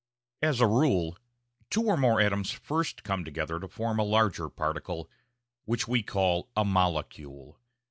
[0.41, 1.15] As a rule,
[1.69, 5.07] two or more atoms first come together to form a larger particle,
[5.65, 7.59] which we call a "molecule."